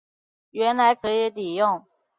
[0.49, 1.85] 原来可以抵用